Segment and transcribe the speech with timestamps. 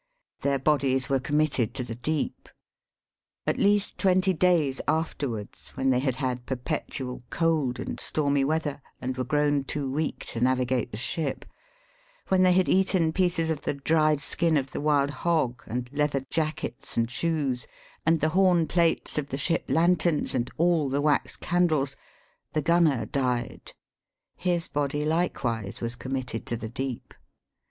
[0.41, 2.49] Their bodies were committed to the deep.
[3.45, 9.15] At least twenty days afterwards, when they had had perpetual cold and stormy weather, and
[9.15, 11.45] were grown too weak to navigate the ship;
[12.29, 16.25] when they had eaten pieces of the dried skin of the wild hog, and leather
[16.31, 17.67] jackets and shoes,
[18.03, 21.95] and the horn plates of the ship lanterns, and all the wax candles;
[22.53, 23.73] the gunner died.
[24.35, 27.13] His body likewise, was committed to the deep.